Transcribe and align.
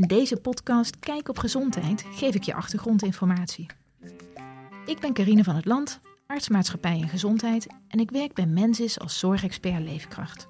In 0.00 0.06
deze 0.06 0.36
podcast 0.36 0.98
Kijk 0.98 1.28
op 1.28 1.38
Gezondheid 1.38 2.04
geef 2.12 2.34
ik 2.34 2.42
je 2.42 2.54
achtergrondinformatie. 2.54 3.66
Ik 4.86 5.00
ben 5.00 5.12
Carine 5.12 5.44
van 5.44 5.54
het 5.56 5.64
Land, 5.64 6.00
artsmaatschappij 6.26 7.00
en 7.00 7.08
gezondheid 7.08 7.66
en 7.88 7.98
ik 7.98 8.10
werk 8.10 8.34
bij 8.34 8.46
Mensis 8.46 9.00
als 9.00 9.18
zorgexpert 9.18 9.82
leefkracht. 9.82 10.48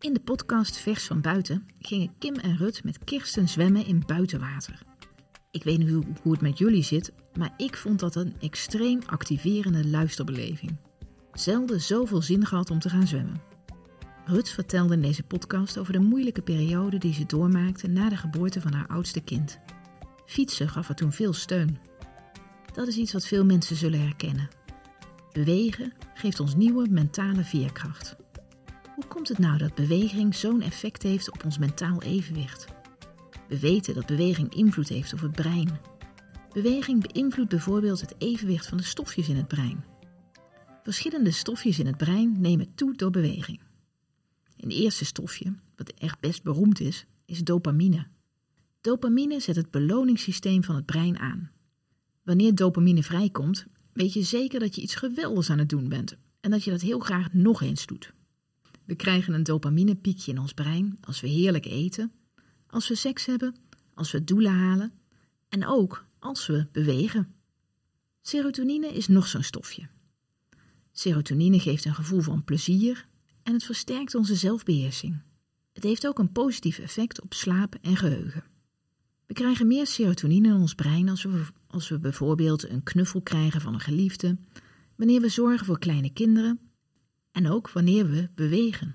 In 0.00 0.12
de 0.12 0.20
podcast 0.20 0.76
Vers 0.76 1.04
van 1.04 1.20
Buiten 1.20 1.66
gingen 1.78 2.14
Kim 2.18 2.34
en 2.34 2.56
Rut 2.56 2.84
met 2.84 3.04
Kirsten 3.04 3.48
zwemmen 3.48 3.86
in 3.86 4.02
buitenwater. 4.06 4.82
Ik 5.50 5.64
weet 5.64 5.78
niet 5.78 5.90
hoe, 6.22 6.32
het 6.32 6.40
met 6.40 6.58
jullie 6.58 6.84
zit, 6.84 7.12
maar 7.38 7.54
ik 7.56 7.76
vond 7.76 8.00
dat 8.00 8.14
een 8.14 8.34
extreem 8.40 9.00
activerende 9.06 9.88
luisterbeleving. 9.88 10.76
Zelden 11.32 11.80
zoveel 11.80 12.22
zin 12.22 12.46
gehad 12.46 12.70
om 12.70 12.78
te 12.78 12.88
gaan 12.88 13.06
zwemmen. 13.06 13.51
Rut 14.24 14.48
vertelde 14.48 14.94
in 14.94 15.02
deze 15.02 15.22
podcast 15.22 15.78
over 15.78 15.92
de 15.92 16.00
moeilijke 16.00 16.42
periode 16.42 16.98
die 16.98 17.14
ze 17.14 17.26
doormaakte 17.26 17.88
na 17.88 18.08
de 18.08 18.16
geboorte 18.16 18.60
van 18.60 18.72
haar 18.72 18.86
oudste 18.86 19.20
kind. 19.20 19.58
Fietsen 20.26 20.68
gaf 20.68 20.86
haar 20.86 20.96
toen 20.96 21.12
veel 21.12 21.32
steun. 21.32 21.78
Dat 22.72 22.86
is 22.86 22.96
iets 22.96 23.12
wat 23.12 23.26
veel 23.26 23.44
mensen 23.44 23.76
zullen 23.76 24.00
herkennen. 24.00 24.48
Bewegen 25.32 25.92
geeft 26.14 26.40
ons 26.40 26.54
nieuwe 26.54 26.88
mentale 26.90 27.44
veerkracht. 27.44 28.16
Hoe 28.94 29.06
komt 29.06 29.28
het 29.28 29.38
nou 29.38 29.58
dat 29.58 29.74
beweging 29.74 30.34
zo'n 30.34 30.62
effect 30.62 31.02
heeft 31.02 31.30
op 31.30 31.44
ons 31.44 31.58
mentaal 31.58 32.02
evenwicht? 32.02 32.66
We 33.48 33.58
weten 33.58 33.94
dat 33.94 34.06
beweging 34.06 34.54
invloed 34.54 34.88
heeft 34.88 35.12
op 35.12 35.20
het 35.20 35.32
brein. 35.32 35.80
Beweging 36.52 37.12
beïnvloedt 37.12 37.50
bijvoorbeeld 37.50 38.00
het 38.00 38.14
evenwicht 38.18 38.66
van 38.66 38.78
de 38.78 38.84
stofjes 38.84 39.28
in 39.28 39.36
het 39.36 39.48
brein. 39.48 39.84
Verschillende 40.82 41.30
stofjes 41.30 41.78
in 41.78 41.86
het 41.86 41.96
brein 41.96 42.40
nemen 42.40 42.74
toe 42.74 42.96
door 42.96 43.10
beweging. 43.10 43.60
Een 44.62 44.70
eerste 44.70 45.04
stofje, 45.04 45.54
wat 45.76 45.88
echt 45.88 46.20
best 46.20 46.42
beroemd 46.42 46.80
is, 46.80 47.06
is 47.24 47.44
dopamine. 47.44 48.06
Dopamine 48.80 49.40
zet 49.40 49.56
het 49.56 49.70
beloningssysteem 49.70 50.64
van 50.64 50.74
het 50.74 50.86
brein 50.86 51.18
aan. 51.18 51.50
Wanneer 52.22 52.54
dopamine 52.54 53.02
vrijkomt, 53.02 53.66
weet 53.92 54.12
je 54.12 54.22
zeker 54.22 54.60
dat 54.60 54.74
je 54.74 54.80
iets 54.80 54.94
geweldigs 54.94 55.50
aan 55.50 55.58
het 55.58 55.68
doen 55.68 55.88
bent 55.88 56.16
en 56.40 56.50
dat 56.50 56.64
je 56.64 56.70
dat 56.70 56.80
heel 56.80 56.98
graag 56.98 57.32
nog 57.32 57.62
eens 57.62 57.86
doet. 57.86 58.12
We 58.84 58.94
krijgen 58.94 59.34
een 59.34 59.42
dopaminepiekje 59.42 60.32
in 60.32 60.38
ons 60.38 60.52
brein 60.52 60.98
als 61.00 61.20
we 61.20 61.28
heerlijk 61.28 61.66
eten, 61.66 62.12
als 62.66 62.88
we 62.88 62.94
seks 62.94 63.26
hebben, 63.26 63.54
als 63.94 64.10
we 64.10 64.24
doelen 64.24 64.52
halen 64.52 64.92
en 65.48 65.66
ook 65.66 66.06
als 66.18 66.46
we 66.46 66.66
bewegen. 66.72 67.34
Serotonine 68.20 68.86
is 68.86 69.08
nog 69.08 69.26
zo'n 69.26 69.42
stofje. 69.42 69.88
Serotonine 70.92 71.60
geeft 71.60 71.84
een 71.84 71.94
gevoel 71.94 72.20
van 72.20 72.44
plezier 72.44 73.10
en 73.42 73.52
het 73.52 73.64
versterkt 73.64 74.14
onze 74.14 74.34
zelfbeheersing. 74.34 75.22
Het 75.72 75.82
heeft 75.82 76.06
ook 76.06 76.18
een 76.18 76.32
positief 76.32 76.78
effect 76.78 77.22
op 77.22 77.34
slaap 77.34 77.74
en 77.82 77.96
geheugen. 77.96 78.44
We 79.26 79.34
krijgen 79.34 79.66
meer 79.66 79.86
serotonine 79.86 80.48
in 80.48 80.54
ons 80.54 80.74
brein 80.74 81.08
als 81.08 81.22
we, 81.22 81.44
als 81.66 81.88
we 81.88 81.98
bijvoorbeeld 81.98 82.68
een 82.68 82.82
knuffel 82.82 83.20
krijgen 83.20 83.60
van 83.60 83.74
een 83.74 83.80
geliefde, 83.80 84.38
wanneer 84.96 85.20
we 85.20 85.28
zorgen 85.28 85.66
voor 85.66 85.78
kleine 85.78 86.12
kinderen 86.12 86.60
en 87.30 87.48
ook 87.48 87.70
wanneer 87.70 88.10
we 88.10 88.28
bewegen. 88.34 88.94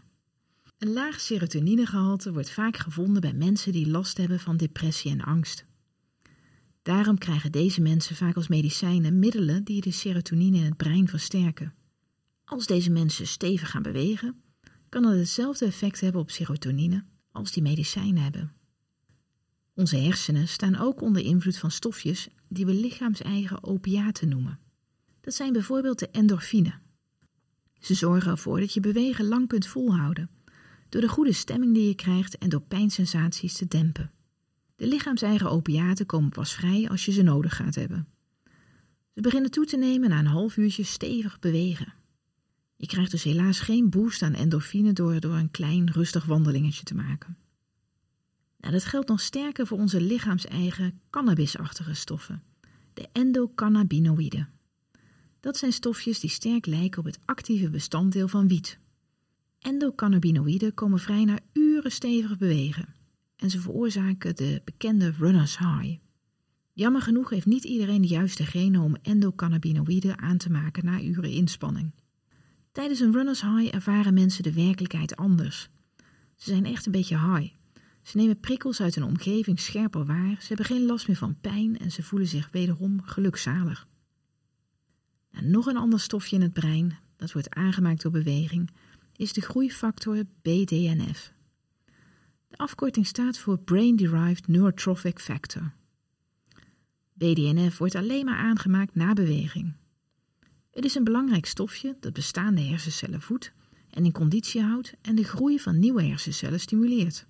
Een 0.78 0.94
laag 0.94 1.20
serotoninegehalte 1.20 2.34
wordt 2.34 2.52
vaak 2.52 2.78
gevonden 2.78 3.22
bij 3.22 3.34
mensen 3.34 3.72
die 3.72 3.90
last 3.90 4.18
hebben 4.18 4.40
van 4.40 4.58
depressie 4.58 5.12
en 5.12 5.22
angst. 5.22 5.66
Daarom 6.82 7.18
krijgen 7.18 7.52
deze 7.52 7.82
mensen 7.82 8.16
vaak 8.16 8.36
als 8.36 8.48
medicijnen 8.48 9.20
middelen 9.20 9.64
die 9.64 9.82
de 9.82 9.92
serotonine 9.92 10.58
in 10.58 10.64
het 10.64 10.78
brein 10.78 11.08
versterken. 11.08 11.74
Als 12.50 12.66
deze 12.66 12.92
mensen 12.92 13.28
stevig 13.28 13.70
gaan 13.70 13.82
bewegen, 13.82 14.42
kan 14.90 15.02
dat 15.02 15.16
hetzelfde 15.16 15.66
effect 15.66 16.00
hebben 16.02 16.22
op 16.22 16.32
serotonine 16.32 17.04
als 17.32 17.52
die 17.52 17.64
medicijnen 17.64 18.24
hebben. 18.24 18.54
Onze 19.74 19.98
hersenen 19.98 20.48
staan 20.48 20.78
ook 20.78 21.02
onder 21.02 21.22
invloed 21.22 21.58
van 21.58 21.72
stofjes 21.72 22.28
die 22.50 22.66
we 22.66 22.74
lichaams-eigen 22.74 23.64
opiaten 23.64 24.30
noemen. 24.30 24.60
Dat 25.22 25.34
zijn 25.34 25.54
bijvoorbeeld 25.54 26.00
de 26.00 26.10
endorfine. 26.10 26.74
Ze 27.80 27.94
zorgen 27.94 28.32
ervoor 28.32 28.60
dat 28.60 28.74
je 28.74 28.80
bewegen 28.80 29.28
lang 29.28 29.48
kunt 29.48 29.68
volhouden, 29.68 30.30
door 30.90 31.02
de 31.02 31.10
goede 31.10 31.34
stemming 31.34 31.74
die 31.74 31.88
je 31.88 31.96
krijgt 31.96 32.38
en 32.38 32.50
door 32.50 32.62
pijnsensaties 32.62 33.54
te 33.54 33.68
dempen. 33.68 34.12
De 34.76 34.88
lichaams-eigen 34.88 35.50
opiaten 35.50 36.06
komen 36.06 36.30
pas 36.30 36.54
vrij 36.54 36.90
als 36.90 37.06
je 37.06 37.12
ze 37.12 37.22
nodig 37.22 37.56
gaat 37.56 37.76
hebben. 37.76 38.08
Ze 39.14 39.22
beginnen 39.22 39.52
toe 39.52 39.66
te 39.66 39.78
nemen 39.78 40.10
na 40.10 40.20
een 40.20 40.26
half 40.26 40.58
uurtje 40.58 40.84
stevig 40.84 41.40
bewegen. 41.40 41.97
Je 42.78 42.88
krijgt 42.88 43.12
dus 43.12 43.24
helaas 43.24 43.60
geen 43.60 43.90
boost 43.90 44.22
aan 44.22 44.34
endorfine 44.34 44.94
door, 44.94 45.20
door 45.20 45.36
een 45.36 45.52
klein 45.52 45.92
rustig 45.92 46.26
wandelingetje 46.26 46.84
te 46.84 46.96
maken. 46.96 47.38
Nou, 48.58 48.74
dat 48.74 48.86
geldt 48.86 49.08
nog 49.08 49.22
sterker 49.22 49.68
voor 49.68 49.78
onze 49.78 50.02
lichaams-eigen 50.02 51.00
cannabisachtige 51.10 51.94
stoffen, 51.94 52.44
de 52.94 53.08
endocannabinoïden. 53.12 54.50
Dat 55.40 55.58
zijn 55.58 55.74
stofjes 55.74 56.20
die 56.20 56.30
sterk 56.30 56.66
lijken 56.66 57.00
op 57.00 57.06
het 57.06 57.20
actieve 57.26 57.70
bestanddeel 57.70 58.28
van 58.28 58.48
wiet. 58.48 58.80
Endocannabinoïden 59.60 60.74
komen 60.74 61.00
vrij 61.00 61.26
na 61.26 61.40
uren 61.54 61.92
stevig 61.92 62.38
bewegen 62.38 62.96
en 63.36 63.50
ze 63.50 63.60
veroorzaken 63.60 64.36
de 64.36 64.62
bekende 64.64 65.14
runner's 65.18 65.58
high. 65.58 65.98
Jammer 66.74 67.02
genoeg 67.02 67.30
heeft 67.30 67.46
niet 67.46 67.64
iedereen 67.64 68.02
de 68.02 68.08
juiste 68.08 68.46
genen 68.46 68.82
om 68.82 68.98
endocannabinoïden 69.02 70.20
aan 70.20 70.38
te 70.38 70.52
maken 70.52 70.86
na 70.86 71.02
uren 71.02 71.32
inspanning. 71.32 71.92
Tijdens 72.78 73.00
een 73.00 73.12
runner's 73.12 73.42
high 73.42 73.76
ervaren 73.76 74.14
mensen 74.14 74.44
de 74.44 74.54
werkelijkheid 74.54 75.16
anders. 75.16 75.70
Ze 76.36 76.50
zijn 76.50 76.66
echt 76.66 76.86
een 76.86 76.92
beetje 76.92 77.20
high. 77.20 77.54
Ze 78.02 78.18
nemen 78.18 78.40
prikkels 78.40 78.82
uit 78.82 78.96
hun 78.96 79.04
omgeving 79.04 79.60
scherper 79.60 80.06
waar, 80.06 80.36
ze 80.40 80.48
hebben 80.48 80.66
geen 80.66 80.86
last 80.86 81.08
meer 81.08 81.18
van 81.18 81.40
pijn 81.42 81.78
en 81.78 81.92
ze 81.92 82.04
voelen 82.04 82.28
zich 82.28 82.52
wederom 82.52 83.02
gelukzalig. 83.02 83.88
Nou, 85.32 85.46
nog 85.46 85.66
een 85.66 85.78
ander 85.78 86.00
stofje 86.00 86.36
in 86.36 86.42
het 86.42 86.54
brein, 86.54 86.98
dat 87.16 87.32
wordt 87.32 87.50
aangemaakt 87.50 88.02
door 88.02 88.12
beweging, 88.12 88.70
is 89.16 89.34
de 89.34 89.42
groeifactor 89.42 90.24
BDNF. 90.42 91.34
De 92.48 92.58
afkorting 92.58 93.08
staat 93.08 93.38
voor 93.38 93.60
Brain 93.60 93.96
Derived 93.96 94.48
Neurotrophic 94.48 95.20
Factor. 95.20 95.72
BDNF 97.14 97.78
wordt 97.78 97.96
alleen 97.96 98.26
maar 98.26 98.38
aangemaakt 98.38 98.96
na 98.96 99.14
beweging. 99.14 99.74
Het 100.78 100.86
is 100.86 100.96
een 100.96 101.04
belangrijk 101.04 101.46
stofje 101.46 101.98
dat 102.00 102.14
bestaande 102.14 102.62
hersencellen 102.62 103.22
voedt 103.22 103.52
en 103.90 104.06
in 104.06 104.12
conditie 104.12 104.62
houdt 104.62 104.94
en 105.02 105.16
de 105.16 105.24
groei 105.24 105.60
van 105.60 105.80
nieuwe 105.80 106.04
hersencellen 106.04 106.60
stimuleert. 106.60 107.28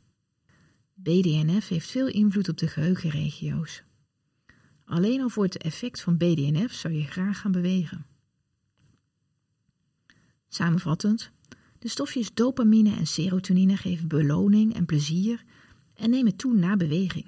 BDNF 0.94 1.68
heeft 1.68 1.92
veel 1.92 2.08
invloed 2.08 2.50
op 2.50 2.58
de 2.58 2.68
geheugenregio's. 2.68 3.84
Alleen 4.86 5.22
al 5.22 5.30
voor 5.30 5.44
het 5.44 5.58
effect 5.58 6.02
van 6.02 6.18
BDNF 6.18 6.74
zou 6.74 6.94
je 6.94 7.04
graag 7.04 7.40
gaan 7.40 7.52
bewegen. 7.52 8.06
Samenvattend, 10.48 11.32
de 11.80 11.88
stofjes 11.88 12.34
dopamine 12.34 12.96
en 12.96 13.08
serotonine 13.08 13.78
geven 13.78 14.08
beloning 14.08 14.74
en 14.74 14.86
plezier 14.86 15.44
en 15.94 16.10
nemen 16.10 16.36
toe 16.36 16.54
na 16.54 16.76
beweging. 16.76 17.26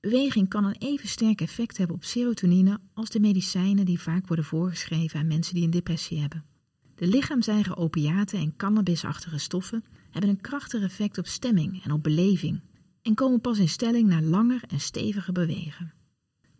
Beweging 0.00 0.48
kan 0.48 0.64
een 0.64 0.76
even 0.78 1.08
sterk 1.08 1.40
effect 1.40 1.76
hebben 1.76 1.96
op 1.96 2.04
serotonine 2.04 2.80
als 2.94 3.10
de 3.10 3.20
medicijnen 3.20 3.84
die 3.84 4.00
vaak 4.00 4.26
worden 4.26 4.44
voorgeschreven 4.44 5.20
aan 5.20 5.26
mensen 5.26 5.54
die 5.54 5.64
een 5.64 5.70
depressie 5.70 6.20
hebben. 6.20 6.44
De 6.94 7.06
lichaams-eigen 7.06 7.76
opiaten 7.76 8.38
en 8.38 8.56
cannabisachtige 8.56 9.38
stoffen 9.38 9.84
hebben 10.10 10.30
een 10.30 10.40
krachtig 10.40 10.82
effect 10.82 11.18
op 11.18 11.26
stemming 11.26 11.84
en 11.84 11.92
op 11.92 12.02
beleving 12.02 12.60
en 13.02 13.14
komen 13.14 13.40
pas 13.40 13.58
in 13.58 13.68
stelling 13.68 14.08
na 14.08 14.22
langer 14.22 14.62
en 14.68 14.80
steviger 14.80 15.32
bewegen. 15.32 15.92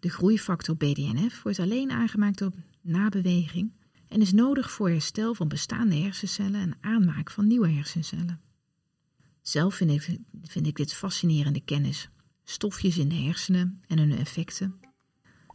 De 0.01 0.09
groeifactor 0.09 0.77
BDNF 0.77 1.43
wordt 1.43 1.59
alleen 1.59 1.91
aangemaakt 1.91 2.43
op 2.43 2.55
nabeweging 2.81 3.73
en 4.09 4.21
is 4.21 4.33
nodig 4.33 4.71
voor 4.71 4.89
herstel 4.89 5.35
van 5.35 5.49
bestaande 5.49 5.97
hersencellen 5.97 6.61
en 6.61 6.77
aanmaak 6.81 7.31
van 7.31 7.47
nieuwe 7.47 7.69
hersencellen. 7.69 8.41
Zelf 9.43 9.75
vind 9.75 9.91
ik, 9.91 10.19
vind 10.43 10.67
ik 10.67 10.77
dit 10.77 10.95
fascinerende 10.95 11.61
kennis 11.61 12.11
stofjes 12.51 12.99
in 12.99 13.09
de 13.09 13.15
hersenen 13.15 13.83
en 13.87 13.99
hun 13.99 14.19
effecten. 14.19 14.75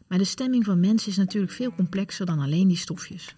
Maar 0.07 0.17
de 0.17 0.23
stemming 0.23 0.65
van 0.65 0.79
mensen 0.79 1.09
is 1.09 1.17
natuurlijk 1.17 1.53
veel 1.53 1.71
complexer 1.71 2.25
dan 2.25 2.39
alleen 2.39 2.67
die 2.67 2.77
stofjes. 2.77 3.35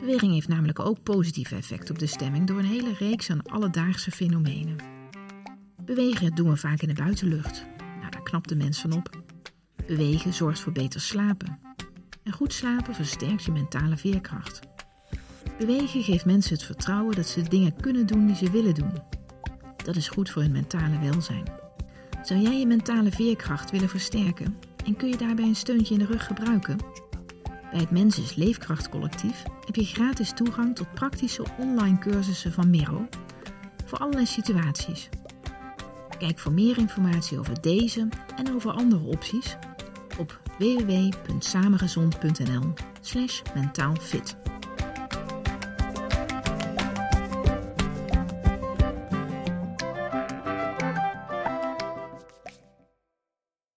Beweging 0.00 0.32
heeft 0.32 0.48
namelijk 0.48 0.78
ook 0.78 1.02
positieve 1.02 1.54
effect 1.54 1.90
op 1.90 1.98
de 1.98 2.06
stemming 2.06 2.46
door 2.46 2.58
een 2.58 2.64
hele 2.64 2.94
reeks 2.98 3.30
aan 3.30 3.42
alledaagse 3.42 4.10
fenomenen. 4.10 4.76
Bewegen 5.84 6.34
doen 6.34 6.48
we 6.48 6.56
vaak 6.56 6.82
in 6.82 6.88
de 6.88 6.94
buitenlucht. 6.94 7.66
Nou, 7.98 8.10
daar 8.10 8.22
knapt 8.22 8.48
de 8.48 8.56
mens 8.56 8.80
van 8.80 8.92
op. 8.92 9.22
Bewegen 9.86 10.34
zorgt 10.34 10.60
voor 10.60 10.72
beter 10.72 11.00
slapen. 11.00 11.58
En 12.22 12.32
goed 12.32 12.52
slapen 12.52 12.94
versterkt 12.94 13.44
je 13.44 13.52
mentale 13.52 13.96
veerkracht. 13.96 14.60
Bewegen 15.58 16.02
geeft 16.02 16.24
mensen 16.24 16.54
het 16.54 16.64
vertrouwen 16.64 17.14
dat 17.14 17.26
ze 17.26 17.42
dingen 17.42 17.76
kunnen 17.76 18.06
doen 18.06 18.26
die 18.26 18.36
ze 18.36 18.50
willen 18.50 18.74
doen. 18.74 18.92
Dat 19.84 19.96
is 19.96 20.08
goed 20.08 20.30
voor 20.30 20.42
hun 20.42 20.52
mentale 20.52 20.98
welzijn. 20.98 21.63
Zou 22.24 22.40
jij 22.40 22.58
je 22.58 22.66
mentale 22.66 23.10
veerkracht 23.10 23.70
willen 23.70 23.88
versterken 23.88 24.58
en 24.84 24.96
kun 24.96 25.08
je 25.08 25.16
daarbij 25.16 25.44
een 25.44 25.56
steuntje 25.56 25.94
in 25.94 26.00
de 26.00 26.06
rug 26.06 26.26
gebruiken? 26.26 26.78
Bij 27.70 27.80
het 27.80 27.90
Mensis 27.90 28.34
Leefkracht 28.34 28.88
Collectief 28.88 29.42
heb 29.66 29.76
je 29.76 29.84
gratis 29.84 30.32
toegang 30.32 30.76
tot 30.76 30.94
praktische 30.94 31.44
online 31.58 31.98
cursussen 31.98 32.52
van 32.52 32.70
Miro 32.70 33.08
voor 33.84 33.98
allerlei 33.98 34.26
situaties. 34.26 35.08
Kijk 36.18 36.38
voor 36.38 36.52
meer 36.52 36.78
informatie 36.78 37.38
over 37.38 37.60
deze 37.60 38.08
en 38.36 38.54
over 38.54 38.70
andere 38.70 39.04
opties 39.04 39.56
op 40.18 40.40
www.samengezond.nl/slash 40.58 43.42
mentaalfit. 43.54 44.43